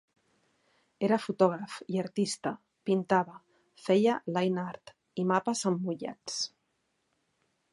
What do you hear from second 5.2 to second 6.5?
i mapes emmotllats.